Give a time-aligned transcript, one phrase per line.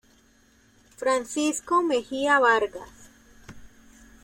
[0.97, 2.89] Francisco Mejia Vargas.